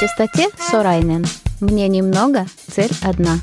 чистоте 0.00 0.48
Сорайнен. 0.56 1.26
Мне 1.60 1.86
немного, 1.86 2.46
цель 2.66 2.90
одна. 3.02 3.34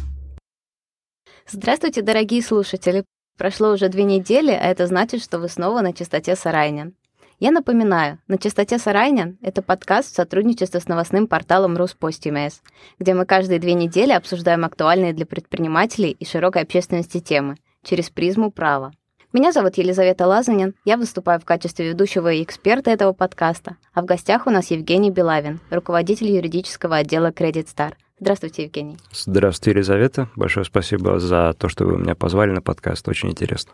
Здравствуйте, 1.47 2.01
дорогие 2.01 2.41
слушатели. 2.41 3.05
Прошло 3.37 3.73
уже 3.73 3.89
две 3.89 4.05
недели, 4.05 4.49
а 4.49 4.65
это 4.65 4.87
значит, 4.87 5.21
что 5.21 5.37
вы 5.37 5.49
снова 5.49 5.81
на 5.81 5.93
чистоте 5.93 6.35
Сарайнен. 6.35 6.95
Я 7.39 7.51
напоминаю, 7.51 8.17
на 8.27 8.39
чистоте 8.39 8.79
Сарайнен— 8.79 9.37
это 9.43 9.61
подкаст 9.61 10.11
в 10.11 10.15
сотрудничестве 10.15 10.79
с 10.79 10.87
новостным 10.87 11.27
порталом 11.27 11.77
Руспостимес, 11.77 12.63
где 12.97 13.13
мы 13.13 13.27
каждые 13.27 13.59
две 13.59 13.75
недели 13.75 14.13
обсуждаем 14.13 14.65
актуальные 14.65 15.13
для 15.13 15.27
предпринимателей 15.27 16.09
и 16.09 16.25
широкой 16.25 16.63
общественности 16.63 17.19
темы 17.19 17.57
через 17.83 18.09
призму 18.09 18.49
права. 18.49 18.93
Меня 19.37 19.51
зовут 19.51 19.77
Елизавета 19.77 20.25
Лазанин, 20.25 20.73
я 20.83 20.97
выступаю 20.97 21.39
в 21.39 21.45
качестве 21.45 21.89
ведущего 21.89 22.33
и 22.33 22.41
эксперта 22.41 22.89
этого 22.89 23.13
подкаста, 23.13 23.77
а 23.93 24.01
в 24.01 24.05
гостях 24.05 24.47
у 24.47 24.49
нас 24.49 24.71
Евгений 24.71 25.11
Белавин, 25.11 25.59
руководитель 25.69 26.31
юридического 26.31 26.95
отдела 26.95 27.29
Credit 27.29 27.67
Star. 27.67 27.93
Здравствуйте, 28.19 28.63
Евгений. 28.63 28.97
Здравствуйте, 29.11 29.77
Елизавета. 29.77 30.27
Большое 30.35 30.65
спасибо 30.65 31.19
за 31.19 31.53
то, 31.53 31.69
что 31.69 31.85
вы 31.85 31.99
меня 31.99 32.15
позвали 32.15 32.49
на 32.49 32.63
подкаст. 32.63 33.07
Очень 33.07 33.29
интересно. 33.29 33.73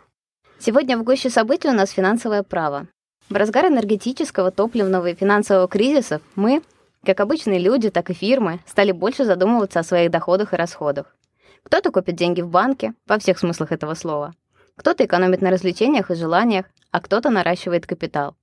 Сегодня 0.60 0.98
в 0.98 1.04
гуще 1.06 1.30
событий 1.30 1.70
у 1.70 1.74
нас 1.74 1.92
финансовое 1.92 2.44
право. 2.44 2.88
В 3.30 3.36
разгар 3.38 3.68
энергетического, 3.68 4.52
топливного 4.52 5.12
и 5.12 5.16
финансового 5.16 5.70
кризисов 5.70 6.22
мы, 6.36 6.62
как 7.06 7.22
обычные 7.22 7.60
люди, 7.60 7.90
так 7.90 8.10
и 8.10 8.14
фирмы, 8.14 8.60
стали 8.66 8.92
больше 8.92 9.24
задумываться 9.24 9.80
о 9.80 9.84
своих 9.84 10.12
доходах 10.12 10.52
и 10.52 10.58
расходах. 10.58 11.16
Кто-то 11.64 11.90
копит 11.90 12.16
деньги 12.16 12.42
в 12.42 12.50
банке, 12.50 12.96
во 13.08 13.18
всех 13.18 13.40
смыслах 13.40 13.72
этого 13.72 13.94
слова. 13.94 14.34
Кто-то 14.76 15.06
экономит 15.06 15.42
на 15.42 15.52
развлечениях 15.52 16.10
и 16.10 16.16
желаниях, 16.16 16.66
а 16.92 17.02
кто-то 17.02 17.30
наращивает 17.30 17.86
капитал. 17.86 18.36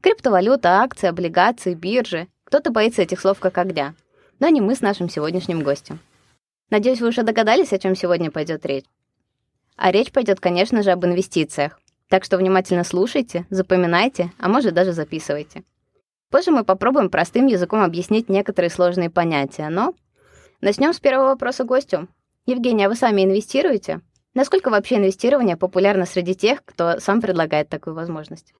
Криптовалюта, 0.00 0.80
акции, 0.80 1.08
облигации, 1.08 1.74
биржи. 1.74 2.28
Кто-то 2.44 2.70
боится 2.70 3.02
этих 3.02 3.20
слов 3.20 3.40
как 3.40 3.58
огня. 3.58 3.94
Но 4.38 4.48
не 4.48 4.60
мы 4.60 4.74
с 4.74 4.80
нашим 4.80 5.08
сегодняшним 5.08 5.62
гостем. 5.62 5.98
Надеюсь, 6.70 7.00
вы 7.00 7.08
уже 7.08 7.22
догадались, 7.22 7.72
о 7.72 7.78
чем 7.78 7.94
сегодня 7.94 8.30
пойдет 8.30 8.66
речь. 8.66 8.84
А 9.76 9.92
речь 9.92 10.12
пойдет, 10.12 10.40
конечно 10.40 10.82
же, 10.82 10.90
об 10.90 11.04
инвестициях. 11.04 11.80
Так 12.08 12.24
что 12.24 12.38
внимательно 12.38 12.84
слушайте, 12.84 13.46
запоминайте, 13.50 14.32
а 14.38 14.48
может 14.48 14.74
даже 14.74 14.92
записывайте. 14.92 15.64
Позже 16.30 16.50
мы 16.50 16.64
попробуем 16.64 17.10
простым 17.10 17.46
языком 17.46 17.82
объяснить 17.82 18.28
некоторые 18.28 18.70
сложные 18.70 19.10
понятия, 19.10 19.68
но... 19.68 19.94
Начнем 20.60 20.92
с 20.92 21.00
первого 21.00 21.28
вопроса 21.28 21.64
гостю. 21.64 22.08
Евгения, 22.46 22.86
а 22.86 22.88
вы 22.88 22.94
сами 22.94 23.24
инвестируете? 23.24 24.00
Насколько 24.36 24.68
вообще 24.68 24.96
инвестирование 24.96 25.56
популярно 25.56 26.04
среди 26.04 26.34
тех, 26.34 26.62
кто 26.62 27.00
сам 27.00 27.22
предлагает 27.22 27.70
такую 27.70 27.94
возможность? 27.94 28.52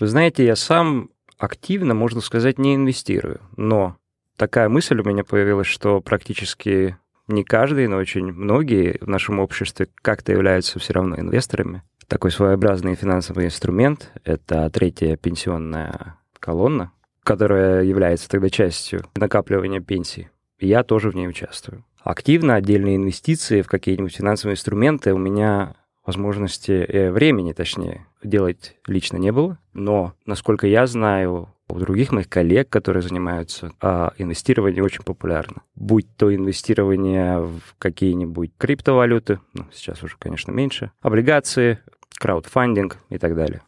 Вы 0.00 0.08
знаете, 0.08 0.44
я 0.44 0.56
сам 0.56 1.10
активно, 1.38 1.94
можно 1.94 2.20
сказать, 2.20 2.58
не 2.58 2.74
инвестирую, 2.74 3.40
но 3.56 3.96
такая 4.36 4.68
мысль 4.68 4.98
у 4.98 5.04
меня 5.04 5.22
появилась, 5.22 5.68
что 5.68 6.00
практически 6.00 6.96
не 7.28 7.44
каждый, 7.44 7.86
но 7.86 7.98
очень 7.98 8.32
многие 8.32 8.98
в 9.00 9.06
нашем 9.06 9.38
обществе 9.38 9.86
как-то 9.94 10.32
являются 10.32 10.80
все 10.80 10.94
равно 10.94 11.16
инвесторами. 11.20 11.84
Такой 12.08 12.32
своеобразный 12.32 12.96
финансовый 12.96 13.44
инструмент— 13.44 14.10
это 14.24 14.68
третья 14.70 15.16
пенсионная 15.16 16.16
колонна, 16.40 16.90
которая 17.22 17.84
является 17.84 18.28
тогда 18.28 18.50
частью 18.50 19.04
накапливания 19.14 19.80
пенсии. 19.80 20.30
Я 20.58 20.82
тоже 20.82 21.10
в 21.10 21.14
ней 21.14 21.28
участвую 21.28 21.84
активно 22.06 22.54
отдельные 22.54 22.96
инвестиции 22.96 23.62
в 23.62 23.68
какие-нибудь 23.68 24.14
финансовые 24.14 24.54
инструменты 24.54 25.12
у 25.12 25.18
меня 25.18 25.74
возможности, 26.04 26.70
э, 26.70 27.10
времени, 27.10 27.52
точнее, 27.52 28.06
делать 28.22 28.76
лично 28.86 29.16
не 29.16 29.32
было. 29.32 29.58
Но, 29.74 30.14
насколько 30.24 30.68
я 30.68 30.86
знаю, 30.86 31.48
у 31.68 31.78
других 31.80 32.12
моих 32.12 32.28
коллег, 32.28 32.68
которые 32.68 33.02
занимаются 33.02 33.72
а, 33.80 34.12
инвестированием, 34.18 34.84
очень 34.84 35.02
популярно. 35.02 35.62
Будь 35.74 36.06
то 36.16 36.32
инвестирование 36.32 37.40
в 37.40 37.60
какие-нибудь 37.78 38.52
криптовалюты, 38.56 39.40
ну, 39.52 39.64
сейчас 39.72 40.04
уже, 40.04 40.14
конечно, 40.16 40.52
меньше, 40.52 40.92
облигации, 41.00 41.80
краудфандинг 42.20 42.98
и 43.10 43.18
так 43.18 43.34
далее. 43.34 43.62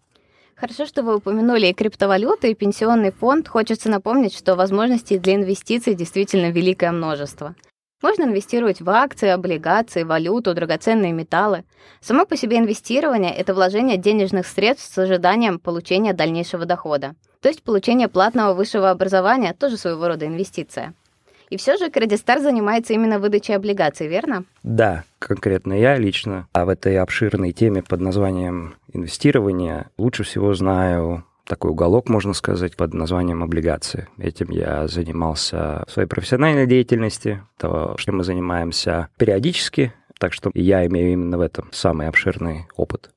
Хорошо, 0.54 0.86
что 0.86 1.02
вы 1.02 1.16
упомянули 1.16 1.66
и 1.66 1.72
криптовалюты, 1.72 2.52
и 2.52 2.54
пенсионный 2.54 3.10
фонд. 3.10 3.48
Хочется 3.48 3.88
напомнить, 3.88 4.36
что 4.36 4.54
возможностей 4.54 5.18
для 5.18 5.34
инвестиций 5.34 5.94
действительно 5.94 6.50
великое 6.50 6.92
множество. 6.92 7.56
Можно 8.00 8.24
инвестировать 8.24 8.80
в 8.80 8.88
акции, 8.90 9.28
облигации, 9.28 10.04
валюту, 10.04 10.54
драгоценные 10.54 11.12
металлы. 11.12 11.64
Само 12.00 12.26
по 12.26 12.36
себе 12.36 12.58
инвестирование— 12.58 13.34
это 13.36 13.54
вложение 13.54 13.96
денежных 13.96 14.46
средств 14.46 14.94
с 14.94 14.98
ожиданием 14.98 15.58
получения 15.58 16.12
дальнейшего 16.12 16.64
дохода. 16.64 17.16
То 17.40 17.48
есть 17.48 17.64
получение 17.64 18.06
платного 18.06 18.54
высшего 18.54 18.90
образования— 18.90 19.52
тоже 19.58 19.76
своего 19.76 20.06
рода 20.06 20.26
инвестиция. 20.26 20.94
И 21.50 21.56
все 21.56 21.76
же 21.76 21.86
Star 21.86 22.40
занимается 22.40 22.92
именно 22.92 23.18
выдачей 23.18 23.56
облигаций, 23.56 24.06
верно? 24.06 24.44
Да, 24.62 25.04
конкретно 25.18 25.72
я 25.72 25.96
лично. 25.96 26.46
А 26.52 26.66
в 26.66 26.68
этой 26.68 26.98
обширной 26.98 27.52
теме 27.52 27.82
под 27.82 28.00
названием 28.00 28.76
инвестирование 28.92 29.88
лучше 29.96 30.22
всего 30.22 30.54
знаю 30.54 31.24
такой 31.48 31.70
уголок, 31.70 32.08
можно 32.08 32.34
сказать, 32.34 32.76
под 32.76 32.94
названием 32.94 33.42
облигации. 33.42 34.06
Этим 34.18 34.50
я 34.50 34.86
занимался 34.86 35.84
в 35.88 35.90
своей 35.90 36.08
профессиональной 36.08 36.66
деятельности, 36.66 37.42
то, 37.56 37.96
что 37.96 38.12
мы 38.12 38.22
занимаемся 38.22 39.08
периодически, 39.16 39.92
так 40.18 40.32
что 40.32 40.50
я 40.54 40.86
имею 40.86 41.14
именно 41.14 41.38
в 41.38 41.40
этом 41.40 41.68
самый 41.72 42.06
обширный 42.06 42.66
опыт. 42.76 43.10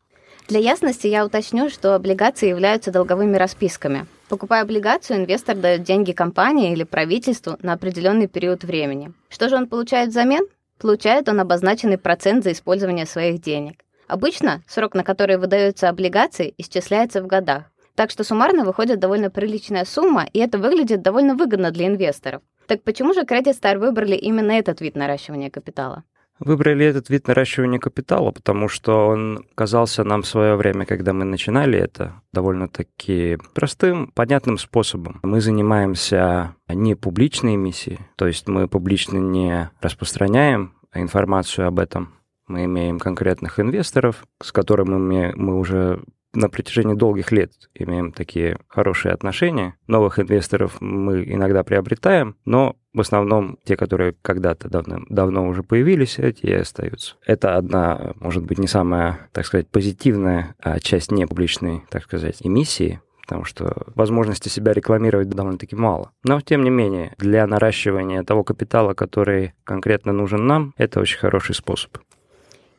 Для 0.47 0.59
ясности 0.59 1.07
я 1.07 1.25
уточню, 1.25 1.69
что 1.69 1.93
облигации 1.93 2.49
являются 2.49 2.91
долговыми 2.91 3.37
расписками. 3.37 4.05
Покупая 4.27 4.63
облигацию, 4.63 5.19
инвестор 5.19 5.55
дает 5.55 5.83
деньги 5.83 6.13
компании 6.13 6.71
или 6.71 6.83
правительству 6.83 7.57
на 7.61 7.73
определенный 7.73 8.27
период 8.27 8.63
времени. 8.63 9.11
Что 9.29 9.49
же 9.49 9.55
он 9.55 9.67
получает 9.67 10.09
взамен? 10.09 10.45
Получает 10.79 11.29
он 11.29 11.39
обозначенный 11.39 11.97
процент 11.97 12.43
за 12.43 12.53
использование 12.53 13.05
своих 13.05 13.41
денег. 13.41 13.83
Обычно 14.07 14.61
срок, 14.67 14.95
на 14.95 15.03
который 15.03 15.37
выдаются 15.37 15.89
облигации, 15.89 16.53
исчисляется 16.57 17.21
в 17.21 17.27
годах. 17.27 17.65
Так 17.95 18.09
что 18.11 18.23
суммарно 18.23 18.65
выходит 18.65 18.99
довольно 18.99 19.29
приличная 19.29 19.85
сумма, 19.85 20.25
и 20.31 20.39
это 20.39 20.57
выглядит 20.57 21.01
довольно 21.01 21.35
выгодно 21.35 21.71
для 21.71 21.87
инвесторов. 21.87 22.41
Так 22.67 22.83
почему 22.83 23.13
же 23.13 23.21
Credit 23.21 23.53
Star 23.59 23.77
выбрали 23.77 24.15
именно 24.15 24.51
этот 24.51 24.81
вид 24.81 24.95
наращивания 24.95 25.49
капитала? 25.49 26.03
Выбрали 26.39 26.85
этот 26.87 27.09
вид 27.09 27.27
наращивания 27.27 27.77
капитала, 27.77 28.31
потому 28.31 28.67
что 28.67 29.07
он 29.07 29.45
казался 29.53 30.03
нам 30.03 30.23
в 30.23 30.27
свое 30.27 30.55
время, 30.55 30.87
когда 30.87 31.13
мы 31.13 31.23
начинали 31.23 31.77
это, 31.77 32.15
довольно-таки 32.33 33.37
простым, 33.53 34.07
понятным 34.07 34.57
способом. 34.57 35.19
Мы 35.21 35.39
занимаемся 35.39 36.55
не 36.67 36.95
публичной 36.95 37.55
эмиссией, 37.55 37.99
то 38.15 38.25
есть 38.25 38.47
мы 38.47 38.67
публично 38.67 39.19
не 39.19 39.69
распространяем 39.81 40.73
информацию 40.95 41.67
об 41.67 41.77
этом. 41.77 42.15
Мы 42.47 42.65
имеем 42.65 42.97
конкретных 42.97 43.59
инвесторов, 43.59 44.25
с 44.41 44.51
которыми 44.51 44.95
мы, 44.95 45.33
мы 45.35 45.59
уже 45.59 46.01
на 46.33 46.49
протяжении 46.49 46.95
долгих 46.95 47.31
лет 47.31 47.51
имеем 47.73 48.11
такие 48.11 48.57
хорошие 48.67 49.13
отношения. 49.13 49.75
Новых 49.87 50.19
инвесторов 50.19 50.79
мы 50.79 51.23
иногда 51.23 51.63
приобретаем, 51.63 52.35
но 52.45 52.75
в 52.93 52.99
основном 52.99 53.57
те, 53.63 53.77
которые 53.77 54.15
когда-то 54.21 54.69
давно, 54.69 54.99
давно 55.09 55.47
уже 55.47 55.63
появились, 55.63 56.19
эти 56.19 56.45
и 56.45 56.53
остаются. 56.53 57.15
Это 57.25 57.55
одна, 57.55 58.13
может 58.19 58.43
быть, 58.43 58.59
не 58.59 58.67
самая, 58.67 59.29
так 59.31 59.45
сказать, 59.45 59.67
позитивная 59.69 60.55
а 60.59 60.79
часть 60.79 61.11
непубличной, 61.11 61.83
так 61.89 62.03
сказать, 62.03 62.37
эмиссии, 62.41 63.01
потому 63.21 63.45
что 63.45 63.87
возможности 63.95 64.49
себя 64.49 64.73
рекламировать 64.73 65.29
довольно-таки 65.29 65.75
мало. 65.75 66.11
Но, 66.23 66.41
тем 66.41 66.63
не 66.63 66.69
менее, 66.69 67.13
для 67.17 67.47
наращивания 67.47 68.23
того 68.23 68.43
капитала, 68.43 68.93
который 68.93 69.53
конкретно 69.63 70.11
нужен 70.11 70.47
нам, 70.47 70.73
это 70.77 70.99
очень 70.99 71.19
хороший 71.19 71.55
способ. 71.55 71.97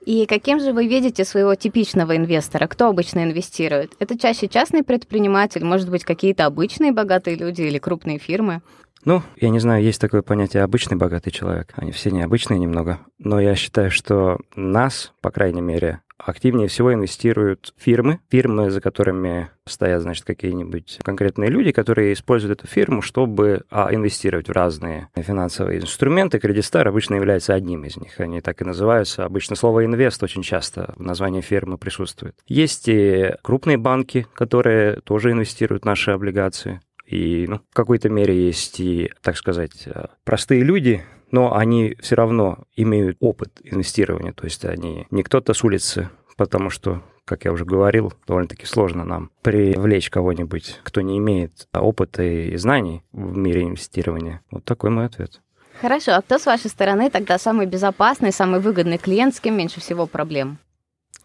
И 0.04 0.26
каким 0.26 0.58
же 0.58 0.72
вы 0.72 0.88
видите 0.88 1.25
своего 1.25 1.54
типичного 1.54 2.16
инвестора? 2.16 2.66
Кто 2.66 2.88
обычно 2.88 3.22
инвестирует? 3.22 3.93
Это 4.00 4.19
чаще 4.19 4.49
частный 4.49 4.82
предприниматель, 4.82 5.64
может 5.64 5.90
быть, 5.90 6.04
какие-то 6.04 6.46
обычные 6.46 6.93
богатые 6.93 7.37
люди 7.37 7.62
или 7.62 7.78
крупные 7.78 8.19
фирмы? 8.19 8.62
Ну, 9.04 9.22
я 9.37 9.50
не 9.50 9.58
знаю, 9.58 9.82
есть 9.82 10.00
такое 10.00 10.22
понятие 10.22 10.62
обычный 10.62 10.96
богатый 10.96 11.31
человек. 11.31 11.72
Они 11.76 11.90
все 11.90 12.10
необычные 12.10 12.58
немного. 12.58 13.00
Но 13.19 13.40
я 13.40 13.54
считаю, 13.54 13.90
что 13.90 14.38
нас, 14.54 15.12
по 15.20 15.31
крайней 15.31 15.60
мере, 15.60 16.00
активнее 16.24 16.69
всего 16.69 16.92
инвестируют 16.94 17.74
фирмы, 17.76 18.20
фирмы, 18.30 18.70
за 18.70 18.80
которыми 18.80 19.50
стоят, 19.66 20.02
значит, 20.02 20.24
какие-нибудь 20.24 20.98
конкретные 21.02 21.50
люди, 21.50 21.72
которые 21.72 22.12
используют 22.12 22.60
эту 22.60 22.69
фирму, 22.69 23.02
чтобы 23.02 23.62
а, 23.70 23.94
инвестировать 23.94 24.48
в 24.48 24.52
разные 24.52 25.08
финансовые 25.14 25.80
инструменты. 25.80 26.38
Кредит 26.38 26.62
обычно 26.74 27.16
является 27.16 27.54
одним 27.54 27.84
из 27.84 27.96
них. 27.96 28.19
Они 28.20 28.40
так 28.40 28.60
и 28.60 28.64
называются. 28.64 29.24
Обычно 29.24 29.56
слово 29.56 29.84
«инвест» 29.84 30.22
очень 30.22 30.42
часто 30.42 30.94
в 30.96 31.02
названии 31.02 31.40
фирмы 31.40 31.76
присутствует. 31.76 32.36
Есть 32.46 32.88
и 32.88 33.34
крупные 33.42 33.76
банки, 33.76 34.26
которые 34.34 35.00
тоже 35.00 35.32
инвестируют 35.32 35.82
в 35.82 35.86
наши 35.86 36.12
облигации. 36.12 36.80
И 37.06 37.46
ну, 37.48 37.60
в 37.70 37.74
какой-то 37.74 38.08
мере 38.08 38.46
есть 38.46 38.80
и, 38.80 39.12
так 39.22 39.36
сказать, 39.36 39.88
простые 40.24 40.62
люди, 40.62 41.04
но 41.32 41.55
они 41.55 41.96
все 42.00 42.14
равно 42.14 42.64
имеют 42.76 43.17
опыт 43.20 43.61
инвестирования, 43.64 44.32
то 44.32 44.44
есть 44.44 44.64
они 44.64 45.06
не 45.11 45.23
кто-то 45.23 45.55
с 45.55 45.64
улицы 45.64 46.08
потому 46.37 46.70
что 46.70 47.02
как 47.25 47.44
я 47.44 47.52
уже 47.52 47.64
говорил, 47.64 48.12
довольно-таки 48.26 48.67
сложно 48.67 49.05
нам 49.05 49.31
привлечь 49.43 50.11
кого-нибудь, 50.11 50.81
кто 50.82 51.02
не 51.02 51.19
имеет 51.19 51.69
опыта 51.73 52.25
и 52.25 52.56
знаний 52.56 53.05
в 53.12 53.37
мире 53.37 53.62
инвестирования. 53.62 54.43
Вот 54.50 54.64
такой 54.64 54.90
мой 54.90 55.06
ответ. 55.06 55.40
Хорошо, 55.81 56.17
а 56.17 56.23
кто 56.23 56.38
с 56.38 56.46
вашей 56.46 56.69
стороны 56.69 57.11
тогда 57.11 57.38
самый 57.38 57.67
безопасный, 57.67 58.32
самый 58.32 58.61
выгодный 58.61 58.99
клиент, 58.99 59.37
с 59.37 59.40
кем 59.40 59.56
меньше 59.56 59.81
всего 59.81 60.06
проблем? 60.06 60.58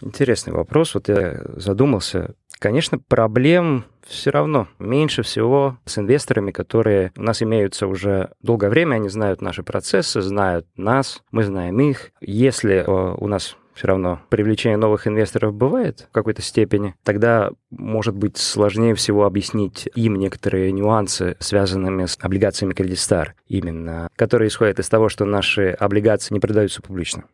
Интересный 0.01 0.53
вопрос. 0.53 0.93
Вот 0.93 1.09
я 1.09 1.41
задумался. 1.55 2.35
Конечно, 2.59 2.99
проблем 2.99 3.85
все 4.07 4.31
равно 4.31 4.67
меньше 4.79 5.23
всего 5.23 5.77
с 5.85 5.97
инвесторами, 5.97 6.51
которые 6.51 7.11
у 7.17 7.21
нас 7.21 7.41
имеются 7.41 7.87
уже 7.87 8.31
долгое 8.41 8.69
время, 8.69 8.95
они 8.95 9.09
знают 9.09 9.41
наши 9.41 9.63
процессы, 9.63 10.21
знают 10.21 10.65
нас, 10.75 11.21
мы 11.31 11.43
знаем 11.43 11.79
их. 11.79 12.11
Если 12.21 12.75
э, 12.75 13.15
у 13.17 13.27
нас 13.27 13.57
все 13.77 13.87
равно 13.87 14.21
привлечение 14.29 14.77
новых 14.77 15.07
инвесторов 15.07 15.53
бывает 15.53 16.07
в 16.09 16.13
какой-то 16.13 16.41
степени, 16.41 16.95
тогда 17.03 17.51
может 17.69 18.15
быть 18.15 18.37
сложнее 18.37 18.95
всего 18.95 19.25
объяснить 19.25 19.87
им 19.93 20.15
некоторые 20.15 20.71
нюансы, 20.71 21.37
связанные 21.39 22.07
с 22.07 22.17
облигациями 22.19 22.73
Credit 22.73 22.93
Star, 22.93 23.27
именно, 23.47 24.09
которые 24.15 24.47
исходят 24.47 24.79
из 24.79 24.89
того, 24.89 25.09
что 25.09 25.25
наши 25.25 25.69
облигации 25.69 26.33
не 26.33 26.39
продаются 26.39 26.81
публично. 26.81 27.25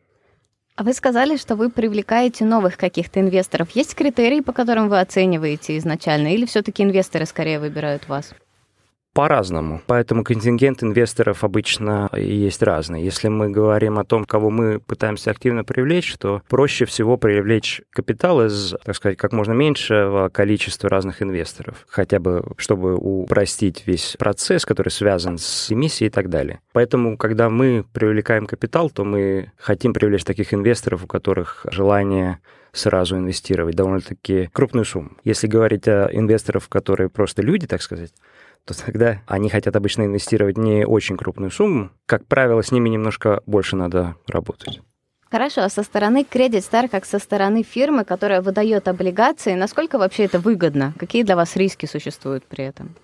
А 0.76 0.84
вы 0.84 0.94
сказали, 0.94 1.38
что 1.38 1.56
вы 1.56 1.70
привлекаете 1.70 2.46
новых 2.46 2.78
каких-то 2.78 3.20
инвесторов. 3.20 3.70
Есть 3.76 3.94
критерии, 3.94 4.42
по 4.42 4.54
которым 4.54 4.90
вы 4.90 5.00
оцениваете 5.00 5.78
изначально, 5.78 6.34
или 6.34 6.46
все-таки 6.46 6.82
инвесторы 6.82 7.28
скорее 7.28 7.60
выбирают 7.60 8.08
вас? 8.08 8.34
По-разному. 9.14 9.82
Поэтому 9.86 10.24
контингент 10.24 10.84
инвесторов 10.84 11.44
обычно 11.44 12.10
есть 12.16 12.64
разный. 12.64 13.04
Если 13.04 13.28
мы 13.28 13.50
говорим 13.50 14.00
о 14.00 14.04
том, 14.04 14.26
кого 14.26 14.50
мы 14.50 14.80
пытаемся 14.80 15.32
активно 15.32 15.64
привлечь, 15.64 16.16
то 16.18 16.42
проще 16.50 16.86
всего 16.86 17.18
привлечь 17.18 17.82
капитал 17.92 18.44
из, 18.46 18.76
так 18.84 18.96
сказать, 18.96 19.18
как 19.18 19.32
можно 19.32 19.54
меньшего 19.54 20.30
количества 20.30 20.90
разных 20.90 21.22
инвесторов. 21.22 21.86
Хотя 21.88 22.20
бы, 22.20 22.44
чтобы 22.58 22.96
упростить 22.96 23.84
весь 23.86 24.16
процесс, 24.18 24.66
который 24.66 24.90
связан 24.90 25.38
с 25.38 25.72
эмиссией 25.72 26.08
и 26.08 26.12
так 26.12 26.30
далее. 26.30 26.60
Поэтому, 26.74 27.18
когда 27.18 27.50
мы 27.50 27.86
привлекаем 27.94 28.48
капитал, 28.48 28.90
то 28.90 29.04
мы 29.04 29.52
хотим 29.58 29.94
привлечь 29.94 30.24
таких 30.24 30.54
инвесторов, 30.54 31.04
у 31.04 31.08
которых 31.08 31.66
желание 31.70 32.40
сразу 32.72 33.18
инвестировать 33.18 33.76
довольно-таки 33.76 34.50
крупную 34.52 34.86
сумму. 34.86 35.12
Если 35.24 35.46
говорить 35.46 35.88
о 35.88 36.10
инвесторах, 36.12 36.68
которые 36.68 37.10
просто 37.10 37.44
люди, 37.44 37.68
так 37.68 37.84
сказать, 37.84 38.12
то 38.66 38.86
тогда 38.86 39.22
они 39.28 39.50
хотят 39.50 39.76
обычно 39.76 40.04
инвестировать 40.04 40.58
не 40.58 40.86
очень 40.86 41.18
крупную 41.18 41.52
сумму. 41.52 41.92
Как 42.06 42.26
правило, 42.26 42.62
с 42.62 42.72
ними 42.72 42.90
немножко 42.90 43.42
больше 43.46 43.76
надо 43.76 44.16
работать. 44.28 44.82
Хорошо, 45.30 45.64
а 45.64 45.70
со 45.70 45.82
стороны 45.82 46.26
Credit 46.30 46.60
Star, 46.60 46.88
как 46.88 47.06
со 47.06 47.18
стороны 47.18 47.64
фирмы, 47.64 48.06
которая 48.06 48.42
выдает 48.42 48.88
облигации, 48.88 49.56
насколько 49.56 49.98
вообще 49.98 50.26
это 50.26 50.38
выгодно? 50.38 50.94
Какие 51.00 51.24
для 51.24 51.36
вас 51.36 51.56
риски 51.56 51.88
существуют 51.88 52.46
при 52.46 52.66
этом? 52.66 52.96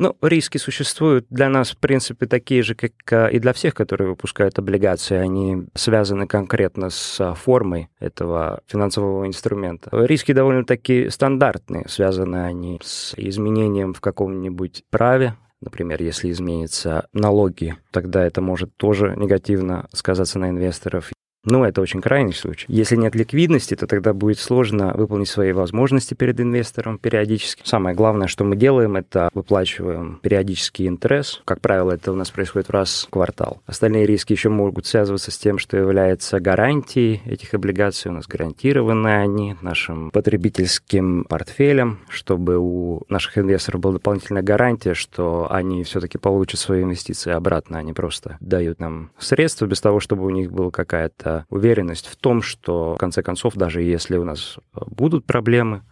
Ну, 0.00 0.16
риски 0.22 0.56
существуют 0.56 1.26
для 1.28 1.50
нас, 1.50 1.72
в 1.72 1.76
принципе, 1.76 2.24
такие 2.24 2.62
же, 2.62 2.74
как 2.74 3.30
и 3.30 3.38
для 3.38 3.52
всех, 3.52 3.74
которые 3.74 4.08
выпускают 4.08 4.58
облигации. 4.58 5.18
Они 5.18 5.66
связаны 5.74 6.26
конкретно 6.26 6.88
с 6.88 7.20
а, 7.20 7.34
формой 7.34 7.90
этого 7.98 8.62
финансового 8.66 9.26
инструмента. 9.26 9.90
Риски 9.92 10.32
довольно-таки 10.32 11.10
стандартные. 11.10 11.84
Связаны 11.86 12.46
они 12.46 12.80
с 12.82 13.12
изменением 13.14 13.92
в 13.92 14.00
каком-нибудь 14.00 14.84
праве, 14.90 15.36
Например, 15.62 16.00
если 16.02 16.30
изменятся 16.30 17.06
налоги, 17.12 17.76
тогда 17.90 18.24
это 18.24 18.40
может 18.40 18.74
тоже 18.78 19.12
негативно 19.18 19.90
сказаться 19.92 20.38
на 20.38 20.48
инвесторов. 20.48 21.10
Но 21.44 21.66
это 21.66 21.80
очень 21.80 22.00
крайний 22.02 22.34
случай. 22.34 22.66
Если 22.68 22.96
нет 22.96 23.14
ликвидности, 23.14 23.74
то 23.74 23.86
тогда 23.86 24.12
будет 24.12 24.38
сложно 24.38 24.92
выполнить 24.94 25.28
свои 25.28 25.52
возможности 25.52 26.14
перед 26.14 26.38
инвестором 26.40 26.98
периодически. 26.98 27.62
Самое 27.64 27.96
главное, 27.96 28.26
что 28.28 28.44
мы 28.44 28.56
делаем, 28.56 28.96
это 28.96 29.30
выплачиваем 29.32 30.20
периодический 30.22 30.86
интерес. 30.86 31.40
Как 31.46 31.60
правило, 31.60 31.92
это 31.92 32.12
у 32.12 32.14
нас 32.14 32.30
происходит 32.30 32.70
раз 32.70 33.06
в 33.06 33.10
квартал. 33.10 33.62
Остальные 33.66 34.06
риски 34.06 34.32
еще 34.32 34.50
могут 34.50 34.86
связываться 34.86 35.30
с 35.30 35.38
тем, 35.38 35.58
что 35.58 35.78
является 35.78 36.40
гарантией 36.40 37.22
этих 37.24 37.54
облигаций. 37.54 38.10
У 38.10 38.14
нас 38.14 38.26
гарантированы 38.26 39.08
они 39.08 39.56
нашим 39.62 40.10
потребительским 40.10 41.24
портфелем, 41.24 42.00
чтобы 42.08 42.58
у 42.58 43.02
наших 43.08 43.38
инвесторов 43.38 43.80
была 43.80 43.94
дополнительная 43.94 44.42
гарантия, 44.42 44.92
что 44.92 45.46
они 45.50 45.84
все-таки 45.84 46.18
получат 46.18 46.60
свои 46.60 46.82
инвестиции 46.82 47.32
обратно. 47.32 47.78
Они 47.78 47.94
просто 47.94 48.36
дают 48.40 48.78
нам 48.78 49.10
средства 49.18 49.64
без 49.64 49.80
того, 49.80 50.00
чтобы 50.00 50.26
у 50.26 50.30
них 50.30 50.52
была 50.52 50.70
какая-то 50.70 51.29
это 51.30 51.46
уверенность 51.48 52.06
в 52.06 52.16
том, 52.16 52.42
что, 52.42 52.94
в 52.94 52.98
конце 52.98 53.22
концов, 53.22 53.54
даже 53.54 53.82
если 53.82 54.16
у 54.16 54.24
нас 54.24 54.56
э, 54.58 54.80
будут 54.86 55.24
проблемы, 55.26 55.82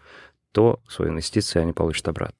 то 0.52 0.81
свои 0.88 1.11
инвестиции 1.11 1.61
они 1.61 1.73
получат 1.73 2.08
обратно. 2.08 2.35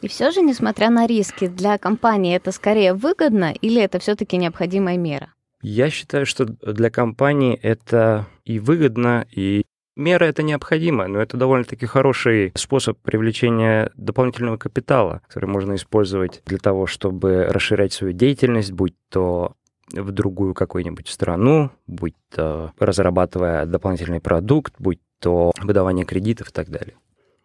И 0.00 0.08
все 0.08 0.30
же, 0.30 0.42
несмотря 0.42 0.90
на 0.90 1.06
риски, 1.06 1.46
для 1.46 1.78
компании 1.78 2.36
это 2.36 2.52
скорее 2.52 2.94
выгодно 2.94 3.52
или 3.52 3.80
это 3.80 3.98
все-таки 3.98 4.36
необходимая 4.36 4.98
мера? 4.98 5.32
Я 5.62 5.88
считаю, 5.88 6.26
что 6.26 6.44
для 6.44 6.90
компании 6.90 7.54
это 7.54 8.26
и 8.44 8.58
выгодно, 8.58 9.26
и 9.30 9.64
Мера 9.96 10.24
это 10.24 10.42
необходимо, 10.42 11.06
но 11.06 11.20
это 11.20 11.36
довольно-таки 11.36 11.86
хороший 11.86 12.52
способ 12.56 12.98
привлечения 12.98 13.92
дополнительного 13.96 14.56
капитала, 14.56 15.22
который 15.28 15.48
можно 15.48 15.76
использовать 15.76 16.42
для 16.46 16.58
того, 16.58 16.86
чтобы 16.86 17.44
расширять 17.44 17.92
свою 17.92 18.12
деятельность, 18.12 18.72
будь 18.72 18.94
то 19.08 19.54
в 19.92 20.12
другую 20.12 20.54
какую-нибудь 20.54 21.08
страну, 21.08 21.70
будь 21.86 22.14
то 22.30 22.72
разрабатывая 22.78 23.66
дополнительный 23.66 24.20
продукт, 24.20 24.74
будь 24.78 25.00
то 25.20 25.52
выдавание 25.60 26.04
кредитов 26.04 26.50
и 26.50 26.52
так 26.52 26.68
далее. 26.68 26.94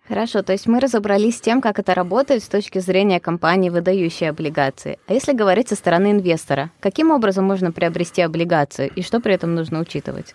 Хорошо, 0.07 0.41
то 0.41 0.53
есть 0.53 0.65
мы 0.65 0.80
разобрались 0.80 1.38
с 1.38 1.41
тем, 1.41 1.62
как 1.62 1.77
это 1.77 1.94
работает 1.94 2.44
с 2.44 2.47
точки 2.47 2.80
зрения 2.80 3.19
компании, 3.19 3.69
выдающей 3.69 4.27
облигации. 4.27 4.97
А 5.07 5.13
если 5.13 5.33
говорить 5.33 5.69
со 5.69 5.75
стороны 5.75 6.09
инвестора, 6.09 6.71
каким 6.80 7.12
образом 7.12 7.45
можно 7.45 7.71
приобрести 7.71 8.24
облигацию 8.24 8.89
и 8.95 9.03
что 9.03 9.19
при 9.19 9.35
этом 9.35 9.53
нужно 9.53 9.80
учитывать? 9.80 10.33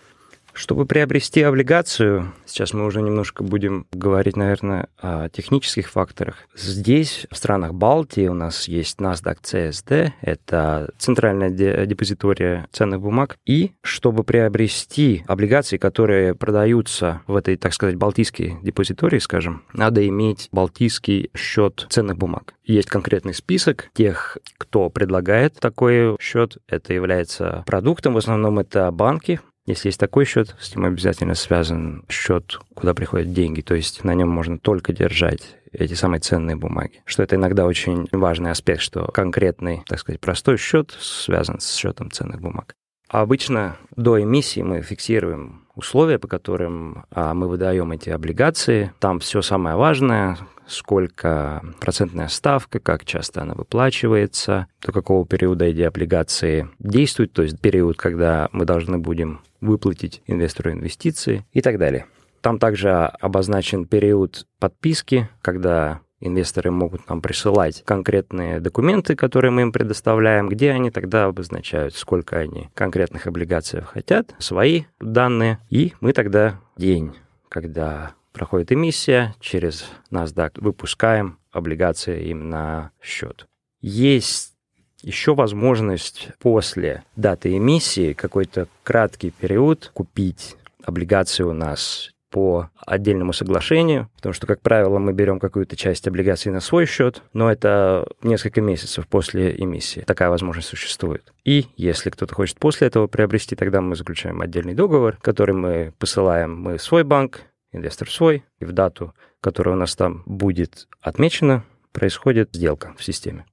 Чтобы 0.55 0.85
приобрести 0.85 1.41
облигацию, 1.41 2.33
сейчас 2.45 2.73
мы 2.73 2.85
уже 2.85 3.01
немножко 3.01 3.43
будем 3.43 3.87
говорить, 3.91 4.37
наверное, 4.37 4.87
о 4.97 5.27
технических 5.27 5.89
факторах. 5.89 6.37
Здесь, 6.55 7.27
в 7.29 7.35
странах 7.35 7.73
Балтии, 7.73 8.27
у 8.27 8.33
нас 8.33 8.69
есть 8.69 8.99
NASDAQ 8.99 9.37
CSD, 9.43 10.11
это 10.21 10.91
центральная 10.97 11.49
депозитория 11.85 12.67
ценных 12.71 13.01
бумаг. 13.01 13.37
И 13.45 13.73
чтобы 13.81 14.23
приобрести 14.23 15.25
облигации, 15.27 15.75
которые 15.75 16.35
продаются 16.35 17.21
в 17.27 17.35
этой, 17.35 17.57
так 17.57 17.73
сказать, 17.73 17.97
балтийской 17.97 18.55
депозитории, 18.63 19.19
скажем, 19.19 19.63
надо 19.73 20.07
иметь 20.07 20.47
балтийский 20.53 21.31
счет 21.35 21.85
ценных 21.89 22.17
бумаг. 22.17 22.53
Есть 22.63 22.89
конкретный 22.89 23.33
список 23.33 23.89
тех, 23.93 24.37
кто 24.57 24.89
предлагает 24.89 25.55
такой 25.59 26.15
счет. 26.21 26.57
Это 26.67 26.93
является 26.93 27.63
продуктом, 27.67 28.13
в 28.13 28.17
основном 28.17 28.57
это 28.57 28.89
банки, 28.91 29.41
если 29.65 29.87
есть 29.87 29.99
такой 29.99 30.25
счет, 30.25 30.55
с 30.59 30.75
ним 30.75 30.85
обязательно 30.85 31.33
связан 31.33 32.05
счет, 32.09 32.59
куда 32.75 32.93
приходят 32.93 33.33
деньги. 33.33 33.61
То 33.61 33.73
есть 33.73 34.03
на 34.03 34.13
нем 34.13 34.29
можно 34.29 34.59
только 34.59 34.93
держать 34.93 35.57
эти 35.71 35.93
самые 35.93 36.19
ценные 36.19 36.55
бумаги. 36.55 37.01
Что 37.05 37.23
это 37.23 37.35
иногда 37.35 37.65
очень 37.65 38.07
важный 38.11 38.51
аспект, 38.51 38.81
что 38.81 39.07
конкретный, 39.07 39.81
так 39.87 39.99
сказать, 39.99 40.21
простой 40.21 40.57
счет 40.57 40.95
связан 40.99 41.59
с 41.59 41.75
счетом 41.75 42.11
ценных 42.11 42.41
бумаг. 42.41 42.75
А 43.09 43.21
обычно 43.21 43.77
до 43.95 44.21
эмиссии 44.21 44.61
мы 44.61 44.81
фиксируем 44.81 45.65
условия, 45.75 46.19
по 46.19 46.27
которым 46.27 47.05
а, 47.11 47.33
мы 47.33 47.47
выдаем 47.47 47.91
эти 47.91 48.09
облигации. 48.09 48.93
Там 48.99 49.19
все 49.19 49.41
самое 49.41 49.75
важное, 49.75 50.37
сколько 50.67 51.63
процентная 51.79 52.27
ставка, 52.27 52.79
как 52.79 53.05
часто 53.05 53.41
она 53.41 53.53
выплачивается, 53.53 54.67
до 54.81 54.91
какого 54.91 55.25
периода 55.25 55.65
эти 55.65 55.81
облигации 55.81 56.69
действуют, 56.79 57.33
то 57.33 57.43
есть 57.43 57.59
период, 57.59 57.97
когда 57.97 58.49
мы 58.51 58.65
должны 58.65 58.97
будем 58.97 59.41
выплатить 59.61 60.21
инвестору 60.27 60.71
инвестиции 60.71 61.45
и 61.51 61.61
так 61.61 61.77
далее. 61.77 62.05
Там 62.41 62.59
также 62.59 62.91
обозначен 62.91 63.85
период 63.85 64.45
подписки, 64.59 65.29
когда 65.41 66.01
инвесторы 66.19 66.71
могут 66.71 67.07
нам 67.09 67.21
присылать 67.21 67.83
конкретные 67.85 68.59
документы, 68.59 69.15
которые 69.15 69.51
мы 69.51 69.63
им 69.63 69.71
предоставляем, 69.71 70.47
где 70.49 70.71
они 70.71 70.91
тогда 70.91 71.25
обозначают, 71.25 71.95
сколько 71.95 72.37
они 72.37 72.69
конкретных 72.73 73.27
облигаций 73.27 73.81
хотят, 73.81 74.35
свои 74.39 74.83
данные, 74.99 75.59
и 75.69 75.93
мы 76.01 76.13
тогда 76.13 76.59
день, 76.77 77.15
когда 77.49 78.13
проходит 78.35 78.73
эмиссия, 78.73 79.33
через 79.39 79.85
NASDAQ 80.11 80.51
выпускаем 80.57 81.39
облигации 81.51 82.25
им 82.25 82.49
на 82.49 82.91
счет. 83.01 83.47
Есть 83.81 84.53
еще 85.01 85.35
возможность 85.35 86.29
после 86.39 87.03
даты 87.15 87.55
эмиссии 87.55 88.13
какой-то 88.13 88.67
краткий 88.83 89.31
период 89.31 89.89
купить 89.93 90.57
облигации 90.83 91.43
у 91.43 91.53
нас 91.53 92.11
по 92.29 92.69
отдельному 92.85 93.31
соглашению, 93.31 94.09
потому 94.17 94.33
что, 94.33 94.45
как 94.45 94.59
правило, 94.59 94.99
мы 94.99 95.13
берем 95.13 95.39
какую-то 95.39 95.77
часть 95.77 96.05
облигаций 96.05 96.51
на 96.51 96.59
свой 96.59 96.85
счет, 96.85 97.21
но 97.31 97.49
это 97.49 98.05
несколько 98.21 98.59
месяцев 98.59 99.07
после 99.07 99.55
эмиссии. 99.55 100.01
Такая 100.01 100.29
возможность 100.29 100.67
существует. 100.67 101.31
И 101.45 101.67
если 101.77 102.09
кто-то 102.09 102.35
хочет 102.35 102.59
после 102.59 102.87
этого 102.87 103.07
приобрести, 103.07 103.55
тогда 103.55 103.79
мы 103.79 103.95
заключаем 103.95 104.41
отдельный 104.41 104.73
договор, 104.73 105.17
который 105.21 105.55
мы 105.55 105.93
посылаем 105.97 106.59
мы 106.59 106.77
в 106.77 106.81
свой 106.81 107.05
банк, 107.05 107.43
инвестор 107.75 108.09
свой, 108.09 108.43
и 108.59 108.65
в 108.65 108.71
дату, 108.71 109.13
которая 109.41 109.75
у 109.75 109.77
нас 109.77 109.95
там 109.95 110.23
будет 110.25 110.87
отмечена, 111.01 111.63
происходит 111.91 112.49
сделка 112.53 112.93
в 112.97 113.03
системе. 113.03 113.45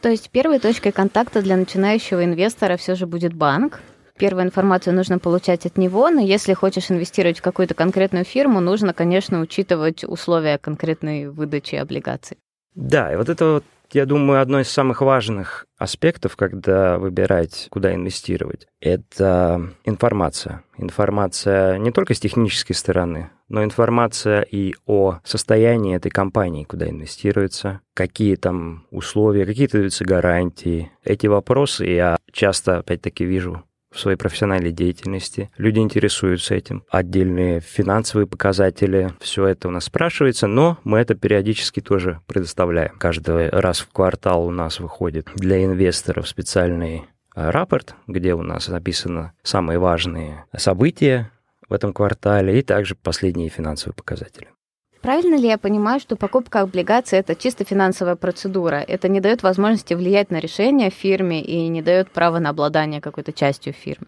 То 0.00 0.10
есть 0.10 0.30
первой 0.30 0.58
точкой 0.58 0.92
контакта 0.92 1.40
для 1.40 1.56
начинающего 1.56 2.24
инвестора 2.24 2.76
все 2.76 2.94
же 2.94 3.06
будет 3.06 3.32
банк. 3.32 3.80
Первую 4.18 4.44
информацию 4.44 4.94
нужно 4.94 5.18
получать 5.18 5.64
от 5.66 5.78
него, 5.78 6.10
но 6.10 6.20
если 6.20 6.52
хочешь 6.52 6.90
инвестировать 6.90 7.38
в 7.38 7.42
какую-то 7.42 7.74
конкретную 7.74 8.24
фирму, 8.24 8.60
нужно, 8.60 8.92
конечно, 8.92 9.40
учитывать 9.40 10.04
условия 10.04 10.58
конкретной 10.58 11.30
выдачи 11.30 11.76
облигаций. 11.76 12.36
Да, 12.74 13.12
и 13.12 13.16
вот 13.16 13.28
это 13.28 13.44
вот 13.46 13.64
я 13.92 14.06
думаю, 14.06 14.40
одно 14.40 14.60
из 14.60 14.68
самых 14.68 15.00
важных 15.00 15.66
аспектов, 15.78 16.36
когда 16.36 16.98
выбирать, 16.98 17.68
куда 17.70 17.94
инвестировать, 17.94 18.66
это 18.80 19.70
информация. 19.84 20.64
Информация 20.78 21.78
не 21.78 21.90
только 21.90 22.14
с 22.14 22.20
технической 22.20 22.74
стороны, 22.74 23.30
но 23.48 23.62
информация 23.62 24.42
и 24.42 24.74
о 24.86 25.18
состоянии 25.24 25.96
этой 25.96 26.10
компании, 26.10 26.64
куда 26.64 26.88
инвестируется, 26.88 27.80
какие 27.94 28.36
там 28.36 28.86
условия, 28.90 29.46
какие 29.46 29.66
даются 29.66 30.04
гарантии. 30.04 30.90
Эти 31.04 31.26
вопросы 31.26 31.84
я 31.84 32.16
часто, 32.32 32.78
опять-таки, 32.78 33.24
вижу 33.24 33.64
в 33.94 34.00
своей 34.00 34.16
профессиональной 34.16 34.72
деятельности. 34.72 35.50
Люди 35.56 35.78
интересуются 35.78 36.54
этим. 36.54 36.84
Отдельные 36.90 37.60
финансовые 37.60 38.26
показатели, 38.26 39.12
все 39.20 39.46
это 39.46 39.68
у 39.68 39.70
нас 39.70 39.84
спрашивается, 39.84 40.46
но 40.46 40.78
мы 40.84 40.98
это 40.98 41.14
периодически 41.14 41.80
тоже 41.80 42.20
предоставляем. 42.26 42.96
Каждый 42.98 43.48
раз 43.48 43.80
в 43.80 43.90
квартал 43.90 44.46
у 44.46 44.50
нас 44.50 44.80
выходит 44.80 45.28
для 45.36 45.64
инвесторов 45.64 46.28
специальный 46.28 47.04
э, 47.36 47.50
рапорт, 47.50 47.94
где 48.06 48.34
у 48.34 48.42
нас 48.42 48.68
написано 48.68 49.32
самые 49.42 49.78
важные 49.78 50.44
события 50.56 51.30
в 51.68 51.72
этом 51.72 51.92
квартале 51.92 52.58
и 52.58 52.62
также 52.62 52.94
последние 52.94 53.48
финансовые 53.48 53.94
показатели. 53.94 54.48
Правильно 55.04 55.34
ли 55.34 55.48
я 55.48 55.58
понимаю, 55.58 56.00
что 56.00 56.16
покупка 56.16 56.62
облигаций 56.62 57.18
это 57.18 57.34
чисто 57.36 57.62
финансовая 57.62 58.16
процедура? 58.16 58.76
Это 58.76 59.06
не 59.08 59.20
дает 59.20 59.42
возможности 59.42 59.92
влиять 59.92 60.30
на 60.30 60.40
решение 60.40 60.90
в 60.90 60.94
фирме 60.94 61.42
и 61.42 61.68
не 61.68 61.82
дает 61.82 62.10
права 62.10 62.38
на 62.38 62.48
обладание 62.48 63.02
какой-то 63.02 63.30
частью 63.30 63.74
фирмы? 63.74 64.06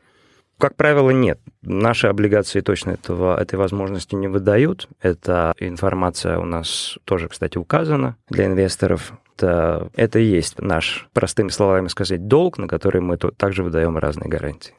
Как 0.57 0.75
правило, 0.75 1.11
нет. 1.11 1.39
Наши 1.61 2.07
облигации 2.07 2.63
точно 2.63 2.93
этого, 2.93 3.39
этой 3.39 3.57
возможности 3.57 4.15
не 4.15 4.27
выдают. 4.27 4.89
Эта 5.03 5.53
информация 5.59 6.39
у 6.39 6.47
нас 6.47 6.97
тоже, 7.05 7.29
кстати, 7.29 7.59
указана 7.59 8.17
для 8.31 8.47
инвесторов. 8.47 9.13
Это, 9.37 9.91
это 9.97 10.19
есть 10.19 10.59
наш, 10.63 11.11
простыми 11.13 11.51
словами 11.51 11.89
сказать, 11.89 12.27
долг, 12.27 12.57
на 12.57 12.69
который 12.69 13.03
мы 13.03 13.19
также 13.19 13.63
выдаем 13.63 13.99
разные 13.99 14.31
гарантии. 14.31 14.73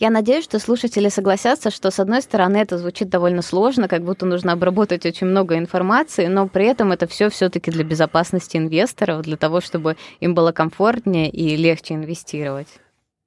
Я 0.00 0.08
надеюсь, 0.08 0.44
что 0.44 0.58
слушатели 0.58 1.10
согласятся, 1.10 1.70
что, 1.70 1.90
с 1.90 2.00
одной 2.00 2.22
стороны, 2.22 2.56
это 2.56 2.78
звучит 2.78 3.10
довольно 3.10 3.42
сложно, 3.42 3.86
как 3.86 4.02
будто 4.02 4.24
нужно 4.24 4.52
обработать 4.52 5.04
очень 5.04 5.26
много 5.26 5.58
информации, 5.58 6.26
но 6.26 6.48
при 6.48 6.64
этом 6.64 6.90
это 6.90 7.06
все 7.06 7.28
все-таки 7.28 7.70
для 7.70 7.84
безопасности 7.84 8.56
инвесторов, 8.56 9.20
для 9.20 9.36
того, 9.36 9.60
чтобы 9.60 9.98
им 10.20 10.34
было 10.34 10.52
комфортнее 10.52 11.28
и 11.28 11.54
легче 11.54 11.94
инвестировать. 11.94 12.68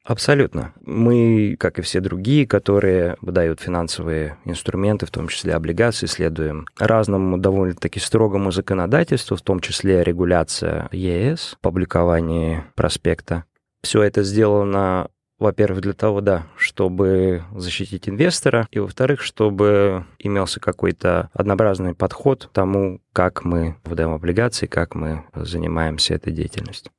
Абсолютно. 0.03 0.73
Мы, 0.83 1.57
как 1.59 1.77
и 1.77 1.83
все 1.83 1.99
другие, 1.99 2.47
которые 2.47 3.17
выдают 3.21 3.61
финансовые 3.61 4.37
инструменты, 4.43 5.05
в 5.05 5.11
том 5.11 5.27
числе 5.27 5.53
облигации, 5.53 6.07
следуем 6.07 6.65
разному 6.79 7.37
довольно-таки 7.37 7.99
строгому 7.99 8.49
законодательству, 8.49 9.37
в 9.37 9.43
том 9.43 9.59
числе 9.59 10.03
регуляция 10.03 10.89
ЕС, 10.91 11.55
публикование 11.61 12.65
проспекта. 12.73 13.45
Все 13.83 14.01
это 14.01 14.23
сделано 14.23 15.09
во-первых, 15.43 15.81
для 15.81 15.93
того, 15.93 16.21
да, 16.21 16.47
чтобы 16.57 17.43
защитить 17.55 18.09
инвестора, 18.09 18.67
и 18.71 18.79
во-вторых, 18.79 19.21
чтобы 19.21 20.05
имелся 20.17 20.59
какой-то 20.59 21.29
однообразный 21.33 21.93
подход 21.93 22.45
к 22.45 22.53
тому, 22.53 23.01
как 23.11 23.43
мы 23.43 23.75
выдаем 23.83 24.13
облигации, 24.13 24.65
как 24.65 24.95
мы 24.95 25.23
занимаемся 25.35 26.15
этой 26.15 26.33
деятельностью. 26.33 26.91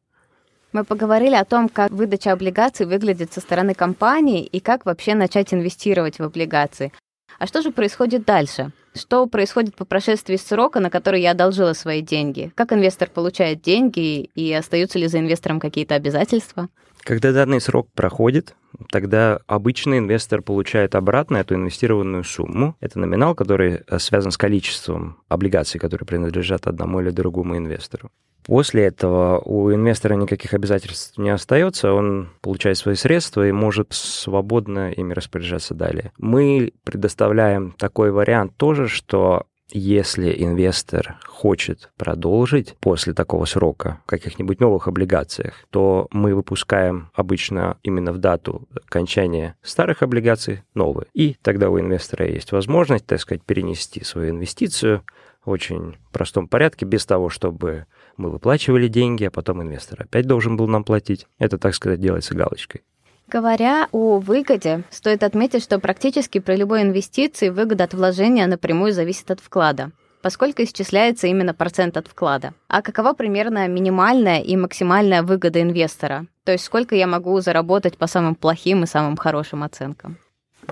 Мы 0.73 0.85
поговорили 0.85 1.37
о 1.37 1.45
том, 1.45 1.69
как 1.69 1.91
выдача 1.91 2.33
облигаций 2.33 2.85
выглядит 2.85 3.33
со 3.33 3.41
стороны 3.41 3.75
компании 3.75 4.45
и 4.45 4.61
как 4.61 4.85
вообще 4.85 5.15
начать 5.15 5.55
инвестировать 5.55 6.19
в 6.19 6.23
облигации. 6.23 6.93
А 7.39 7.47
что 7.47 7.63
же 7.63 7.71
происходит 7.71 8.25
дальше? 8.25 8.73
Что 8.95 9.27
происходит 9.27 9.75
по 9.75 9.85
прошествии 9.85 10.37
срока, 10.37 10.81
на 10.81 10.91
который 10.91 11.21
я 11.21 11.33
одолжила 11.33 11.73
свои 11.73 12.01
деньги? 12.01 12.53
Как 12.55 12.73
инвестор 12.73 13.09
получает 13.09 13.63
деньги 13.63 14.31
и 14.35 14.53
остаются 14.53 14.99
ли 14.99 15.07
за 15.07 15.19
инвестором 15.19 15.61
какие-то 15.61 15.95
обязательства? 15.95 16.69
Когда 17.05 17.33
данный 17.33 17.61
срок 17.61 17.89
проходит, 17.93 18.57
тогда 18.91 19.39
обычный 19.47 19.99
инвестор 19.99 20.41
получает 20.41 20.95
обратно 20.95 21.37
эту 21.37 21.55
инвестированную 21.55 22.25
сумму. 22.25 22.77
Это 22.81 22.99
номинал, 22.99 23.35
который 23.35 23.83
э, 23.87 23.99
связан 23.99 24.31
с 24.31 24.39
количеством 24.39 25.19
облигаций, 25.29 25.79
которые 25.79 26.07
принадлежат 26.07 26.67
одному 26.67 27.01
или 27.01 27.11
другому 27.11 27.59
инвестору. 27.59 28.11
После 28.47 28.85
этого 28.85 29.39
у 29.39 29.73
инвестора 29.73 30.15
никаких 30.15 30.53
обязательств 30.55 31.17
не 31.19 31.31
остается, 31.31 31.93
он 31.93 32.31
получает 32.41 32.77
свои 32.77 32.95
средства 32.95 33.47
и 33.47 33.53
может 33.53 33.93
свободно 33.93 34.91
ими 34.91 35.15
распоряжаться 35.15 35.75
далее. 35.75 36.13
Мы 36.19 36.73
предоставляем 36.85 37.73
такой 37.79 38.13
вариант 38.13 38.55
тоже, 38.57 38.89
что 38.89 39.47
если 39.71 40.35
инвестор 40.37 41.19
хочет 41.25 41.91
продолжить 41.97 42.77
после 42.81 43.15
такого 43.15 43.45
срока 43.45 44.01
в 44.05 44.07
каких-нибудь 44.07 44.61
новых 44.61 44.89
облигациях, 44.89 45.67
то 45.71 46.07
мы 46.11 46.35
выпускаем 46.35 47.11
обычно 47.15 47.79
именно 47.83 48.13
в 48.13 48.19
дату 48.19 48.69
окончания 48.87 49.57
старых 49.63 50.03
облигаций 50.03 50.63
новые. 50.75 51.07
И 51.15 51.37
тогда 51.43 51.71
у 51.71 51.81
инвестора 51.81 52.27
есть 52.27 52.53
возможность, 52.53 53.07
так 53.07 53.21
сказать, 53.21 53.43
перенести 53.43 54.05
свою 54.05 54.31
инвестицию 54.31 55.03
в 55.45 55.51
очень 55.51 55.97
простом 56.13 56.49
порядке, 56.49 56.87
без 56.87 57.05
того, 57.05 57.29
чтобы 57.29 57.87
мы 58.17 58.31
выплачивали 58.31 58.89
деньги, 58.89 59.25
а 59.25 59.31
потом 59.31 59.63
инвестор 59.63 60.03
опять 60.03 60.27
должен 60.27 60.57
был 60.57 60.69
нам 60.69 60.85
платить. 60.85 61.27
Это, 61.39 61.59
так 61.59 61.75
сказать, 61.75 62.01
делается 62.01 62.35
галочкой. 62.35 62.83
Говоря 63.27 63.89
о 63.91 64.19
выгоде, 64.19 64.85
стоит 64.91 65.23
отметить, 65.23 65.63
что 65.63 65.79
практически 65.79 66.41
при 66.41 66.57
любой 66.57 66.83
инвестиции 66.83 67.49
выгода 67.49 67.85
от 67.85 67.95
вложения 67.95 68.47
напрямую 68.47 68.93
зависит 68.93 69.31
от 69.31 69.41
вклада, 69.41 69.93
поскольку 70.23 70.63
исчисляется 70.63 71.27
именно 71.27 71.55
процент 71.55 71.97
от 71.97 72.07
вклада. 72.07 72.53
А 72.69 72.83
какова 72.83 73.15
примерно 73.15 73.67
минимальная 73.67 74.41
и 74.41 74.57
максимальная 74.57 75.23
выгода 75.23 75.63
инвестора? 75.63 76.27
То 76.45 76.53
есть 76.53 76.65
сколько 76.65 76.95
я 76.95 77.07
могу 77.07 77.41
заработать 77.41 77.97
по 77.97 78.07
самым 78.07 78.35
плохим 78.35 78.85
и 78.85 78.87
самым 78.87 79.17
хорошим 79.17 79.63
оценкам? 79.63 80.19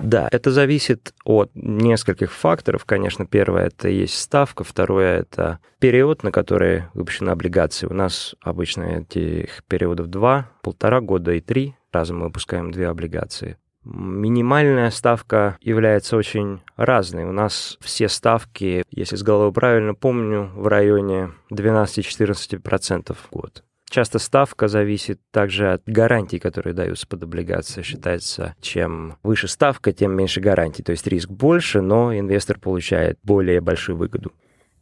Да, 0.01 0.27
это 0.31 0.51
зависит 0.51 1.13
от 1.23 1.51
нескольких 1.53 2.31
факторов. 2.31 2.85
Конечно, 2.85 3.25
первое 3.25 3.67
это 3.67 3.89
есть 3.89 4.19
ставка, 4.19 4.63
второе 4.63 5.19
это 5.19 5.59
период, 5.79 6.23
на 6.23 6.31
который 6.31 6.83
выпущены 6.93 7.29
облигации. 7.29 7.87
У 7.87 7.93
нас 7.93 8.35
обычно 8.41 8.83
этих 8.83 9.63
периодов 9.65 10.07
два, 10.07 10.49
полтора 10.61 11.01
года 11.01 11.33
и 11.33 11.41
три 11.41 11.75
раза 11.91 12.13
мы 12.13 12.25
выпускаем 12.25 12.71
две 12.71 12.87
облигации. 12.87 13.57
Минимальная 13.83 14.89
ставка 14.91 15.57
является 15.59 16.15
очень 16.15 16.61
разной. 16.77 17.25
У 17.25 17.33
нас 17.33 17.77
все 17.81 18.07
ставки, 18.07 18.83
если 18.91 19.17
с 19.17 19.23
головы 19.23 19.51
правильно 19.51 19.93
помню, 19.93 20.51
в 20.55 20.67
районе 20.67 21.31
12-14% 21.51 23.13
в 23.13 23.29
год. 23.29 23.63
Часто 23.93 24.17
ставка 24.17 24.67
зависит 24.67 25.19
также 25.29 25.73
от 25.73 25.83
гарантий, 25.85 26.39
которые 26.39 26.73
даются 26.73 27.05
под 27.05 27.21
облигации. 27.21 27.83
Считается, 27.83 28.55
чем 28.59 29.17
выше 29.21 29.47
ставка, 29.47 29.91
тем 29.91 30.15
меньше 30.15 30.41
гарантий. 30.41 30.81
То 30.81 30.93
есть 30.93 31.05
риск 31.05 31.29
больше, 31.29 31.79
но 31.81 32.11
инвестор 32.17 32.57
получает 32.57 33.19
более 33.21 33.61
большую 33.61 33.95
выгоду. 33.95 34.31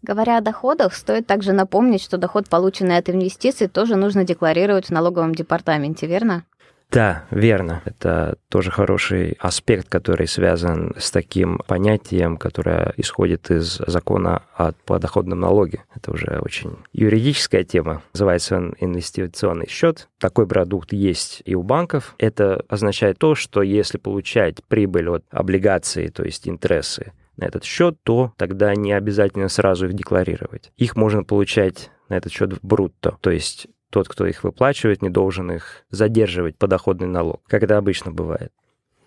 Говоря 0.02 0.38
о 0.38 0.42
доходах, 0.42 0.94
стоит 0.94 1.28
также 1.28 1.52
напомнить, 1.52 2.02
что 2.02 2.16
доход, 2.16 2.48
полученный 2.48 2.96
от 2.96 3.10
инвестиций, 3.10 3.68
тоже 3.68 3.98
нужно 3.98 4.24
декларировать 4.24 4.86
в 4.86 4.92
налоговом 4.92 5.36
департаменте, 5.36 6.08
верно? 6.08 6.46
Да, 6.92 7.24
верно. 7.32 7.82
Это 7.86 8.38
тоже 8.50 8.70
хороший 8.70 9.38
аспект, 9.40 9.88
который 9.88 10.28
связан 10.28 10.94
с 10.98 11.10
таким 11.10 11.60
понятием, 11.66 12.36
которое 12.36 12.94
исходит 12.98 13.50
из 13.50 13.78
закона 13.88 14.44
о 14.58 14.74
подоходном 14.86 15.40
налоге. 15.40 15.86
Это 15.96 16.12
уже 16.12 16.40
очень 16.42 16.76
юридическая 16.92 17.64
тема. 17.64 18.02
Называется 18.14 18.58
он 18.58 18.76
инвестиционный 18.80 19.70
счет. 19.70 20.10
Такой 20.20 20.46
продукт 20.48 20.92
есть 20.92 21.42
и 21.46 21.56
у 21.56 21.64
банков. 21.64 22.14
Это 22.18 22.66
означает 22.68 23.18
то, 23.20 23.36
что 23.36 23.62
если 23.62 23.98
получать 23.98 24.62
прибыль 24.68 25.10
от 25.10 25.24
облигаций, 25.32 26.10
то 26.10 26.24
есть 26.24 26.46
интересы, 26.48 27.14
на 27.38 27.46
этот 27.46 27.64
счет, 27.64 27.98
то 28.04 28.34
тогда 28.38 28.76
не 28.76 28.92
обязательно 28.92 29.48
сразу 29.48 29.88
их 29.88 29.94
декларировать. 29.94 30.72
Их 30.76 30.98
можно 30.98 31.24
получать 31.24 31.90
на 32.10 32.16
этот 32.16 32.34
счет 32.34 32.54
в 32.54 32.60
брутто, 32.62 33.18
то 33.22 33.32
есть 33.32 33.68
тот, 33.92 34.08
кто 34.08 34.26
их 34.26 34.44
выплачивает, 34.44 35.02
не 35.02 35.10
должен 35.10 35.52
их 35.52 35.84
задерживать 35.92 36.58
подоходный 36.58 37.08
налог, 37.08 37.42
как 37.48 37.62
это 37.62 37.78
обычно 37.78 38.12
бывает. 38.12 38.52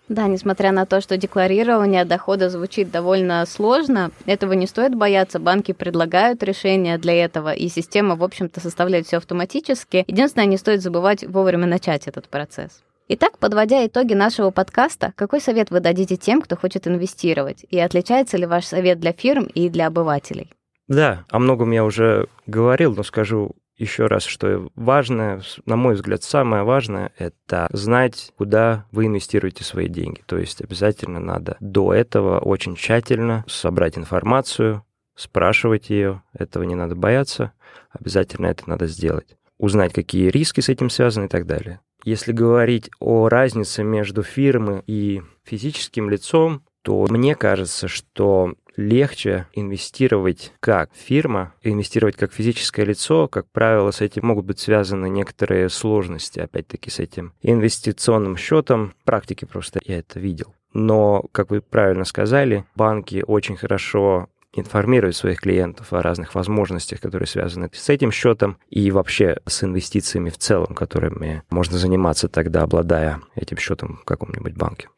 Да, 0.07 0.27
несмотря 0.27 0.71
на 0.71 0.85
то, 0.85 1.01
что 1.01 1.17
декларирование 1.17 2.05
дохода 2.05 2.49
звучит 2.49 2.91
довольно 2.91 3.43
сложно, 3.47 4.11
этого 4.27 4.53
не 4.53 4.67
стоит 4.67 4.93
бояться. 4.93 5.39
Банки 5.39 5.71
предлагают 5.71 6.43
решения 6.43 6.99
для 6.99 7.25
этого, 7.25 7.53
и 7.53 7.67
система, 7.69 8.15
в 8.15 8.23
общем-то, 8.23 8.59
составляет 8.59 9.07
все 9.07 9.17
автоматически. 9.17 10.05
Единственное, 10.07 10.45
не 10.45 10.57
стоит 10.57 10.83
забывать 10.83 11.23
вовремя 11.23 11.65
начать 11.65 12.07
этот 12.07 12.29
процесс. 12.29 12.83
Итак, 13.07 13.39
подводя 13.39 13.85
итоги 13.85 14.13
нашего 14.13 14.51
подкаста, 14.51 15.13
какой 15.15 15.41
совет 15.41 15.71
вы 15.71 15.79
дадите 15.79 16.17
тем, 16.17 16.41
кто 16.41 16.55
хочет 16.55 16.87
инвестировать? 16.87 17.65
И 17.69 17.79
отличается 17.79 18.37
ли 18.37 18.45
ваш 18.45 18.65
совет 18.65 18.99
для 18.99 19.11
фирм 19.11 19.45
и 19.45 19.69
для 19.69 19.87
обывателей? 19.87 20.51
Да, 20.87 21.25
о 21.29 21.39
многом 21.39 21.71
я 21.71 21.83
уже 21.83 22.27
говорил, 22.45 22.93
но 22.95 23.03
скажу 23.03 23.55
еще 23.77 24.07
раз, 24.07 24.23
что 24.23 24.69
важное, 24.75 25.41
на 25.65 25.75
мой 25.75 25.95
взгляд, 25.95 26.23
самое 26.23 26.63
важное— 26.63 27.11
это 27.17 27.67
знать, 27.71 28.31
куда 28.37 28.85
вы 28.91 29.07
инвестируете 29.07 29.63
свои 29.63 29.87
деньги. 29.87 30.21
То 30.25 30.37
есть 30.37 30.61
обязательно 30.61 31.19
надо 31.19 31.57
до 31.59 31.93
этого 31.93 32.39
очень 32.39 32.75
тщательно 32.75 33.43
собрать 33.47 33.97
информацию, 33.97 34.83
спрашивать 35.15 35.89
ее, 35.89 36.23
этого 36.33 36.63
не 36.63 36.75
надо 36.75 36.95
бояться, 36.95 37.53
обязательно 37.91 38.47
это 38.47 38.69
надо 38.69 38.87
сделать. 38.87 39.37
Узнать, 39.57 39.93
какие 39.93 40.29
риски 40.29 40.59
с 40.59 40.69
этим 40.69 40.89
связаны 40.89 41.25
и 41.25 41.29
так 41.29 41.45
далее. 41.45 41.79
Если 42.03 42.33
говорить 42.33 42.91
о 42.99 43.29
разнице 43.29 43.83
между 43.83 44.21
фирмой 44.21 44.83
и 44.85 45.21
физическим 45.43 46.09
лицом, 46.09 46.63
то 46.83 47.07
мне 47.09 47.35
кажется, 47.35 47.87
что 47.87 48.53
легче 48.77 49.47
инвестировать 49.53 50.53
как 50.59 50.91
фирма, 50.93 51.53
инвестировать 51.61 52.15
как 52.15 52.33
физическое 52.33 52.85
лицо. 52.85 53.27
Как 53.27 53.49
правило, 53.51 53.91
с 53.91 54.01
этим 54.01 54.27
могут 54.27 54.45
быть 54.45 54.59
связаны 54.59 55.09
некоторые 55.09 55.69
сложности, 55.69 56.39
опять-таки, 56.39 56.89
с 56.89 56.99
этим 56.99 57.33
инвестиционным 57.41 58.37
счетом. 58.37 58.93
В 59.01 59.05
практике 59.05 59.45
просто 59.45 59.79
я 59.85 59.99
это 59.99 60.19
видел. 60.19 60.53
Но, 60.73 61.25
как 61.31 61.51
вы 61.51 61.61
правильно 61.61 62.03
сказали, 62.03 62.65
банки 62.75 63.23
очень 63.25 63.55
хорошо 63.55 64.27
информируют 64.55 65.15
своих 65.15 65.41
клиентов 65.41 65.91
о 65.93 66.01
разных 66.01 66.35
возможностях, 66.35 67.01
которые 67.01 67.27
связаны 67.27 67.69
с 67.73 67.89
этим 67.89 68.11
счетом 68.11 68.57
и 68.69 68.89
вообще 68.91 69.37
с 69.45 69.63
инвестициями 69.63 70.29
в 70.29 70.37
целом, 70.37 70.73
которыми 70.73 71.43
можно 71.49 71.77
заниматься 71.77 72.27
тогда, 72.27 72.63
обладая 72.63 73.21
этим 73.35 73.57
счетом 73.57 73.99
в 74.01 74.05
каком-нибудь 74.05 74.55
банке. 74.55 74.89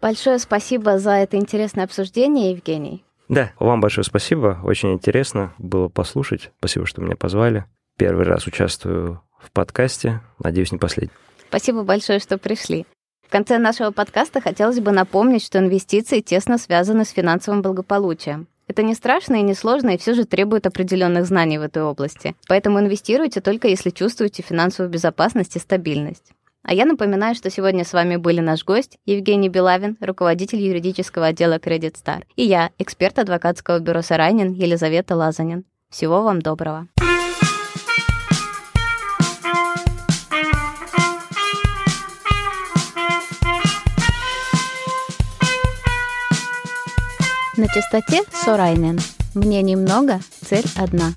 Большое 0.00 0.38
спасибо 0.38 0.98
за 0.98 1.12
это 1.12 1.36
интересное 1.36 1.84
обсуждение, 1.84 2.50
Евгений. 2.50 3.04
Да, 3.28 3.52
вам 3.58 3.80
большое 3.80 4.04
спасибо. 4.04 4.60
Очень 4.62 4.92
интересно 4.92 5.54
было 5.58 5.88
послушать. 5.88 6.50
Спасибо, 6.58 6.86
что 6.86 7.00
меня 7.00 7.16
позвали. 7.16 7.64
Первый 7.96 8.24
раз 8.24 8.46
участвую 8.46 9.22
в 9.40 9.50
подкасте. 9.52 10.20
Надеюсь, 10.42 10.72
не 10.72 10.78
последний. 10.78 11.14
Спасибо 11.48 11.84
большое, 11.84 12.18
что 12.18 12.38
пришли. 12.38 12.86
В 13.26 13.30
конце 13.30 13.58
нашего 13.58 13.90
подкаста 13.90 14.40
хотелось 14.40 14.80
бы 14.80 14.90
напомнить, 14.90 15.44
что 15.44 15.58
инвестиции 15.58 16.20
тесно 16.20 16.58
связаны 16.58 17.04
с 17.04 17.10
финансовым 17.10 17.62
благополучием. 17.62 18.46
Это 18.66 18.82
не 18.82 18.94
страшно 18.94 19.36
и 19.36 19.42
не 19.42 19.54
сложно, 19.54 19.90
и 19.90 19.98
все 19.98 20.14
же 20.14 20.24
требует 20.24 20.66
определенных 20.66 21.26
знаний 21.26 21.58
в 21.58 21.62
этой 21.62 21.82
области. 21.82 22.34
Поэтому 22.48 22.80
инвестируйте 22.80 23.40
только 23.40 23.68
если 23.68 23.90
чувствуете 23.90 24.42
финансовую 24.42 24.90
безопасность 24.90 25.56
и 25.56 25.58
стабильность. 25.58 26.33
А 26.66 26.72
я 26.72 26.86
напоминаю, 26.86 27.34
что 27.34 27.50
сегодня 27.50 27.84
с 27.84 27.92
вами 27.92 28.16
были 28.16 28.40
наш 28.40 28.64
гость 28.64 28.96
Евгений 29.04 29.50
Белавин, 29.50 29.98
руководитель 30.00 30.62
юридического 30.62 31.26
отдела 31.26 31.58
Credit 31.58 31.94
Star, 31.94 32.24
и 32.36 32.44
я, 32.44 32.70
эксперт 32.78 33.18
адвокатского 33.18 33.80
бюро 33.80 34.00
Сарайнин 34.00 34.50
Елизавета 34.52 35.14
Лазанин. 35.14 35.64
Всего 35.90 36.22
вам 36.22 36.40
доброго. 36.40 36.88
На 47.58 47.68
чистоте 47.68 48.22
Сорайнен. 48.32 48.98
Мне 49.34 49.60
немного, 49.60 50.20
цель 50.40 50.64
одна. 50.76 51.12